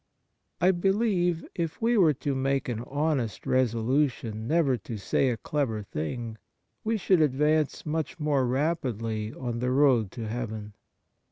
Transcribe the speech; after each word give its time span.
I 0.59 0.71
believe, 0.71 1.45
if 1.53 1.79
we 1.79 1.95
were 1.95 2.15
to 2.15 2.33
make 2.33 2.67
an 2.67 2.79
honest 2.87 3.45
resolution 3.45 4.47
never 4.47 4.75
to 4.77 4.97
say 4.97 5.29
a 5.29 5.37
clever 5.37 5.83
thing, 5.83 6.39
we 6.83 6.97
should 6.97 7.21
advance 7.21 7.85
much 7.85 8.19
more 8.19 8.47
rapidly 8.47 9.31
on 9.31 9.59
the 9.59 9.69
road 9.69 10.09
to 10.13 10.27
heaven. 10.27 10.73